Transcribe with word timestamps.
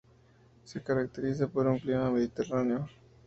Se 0.63 0.81
caracteriza 0.81 1.47
por 1.47 1.67
un 1.67 1.77
clima 1.77 2.09
mediterráneo. 2.09 2.89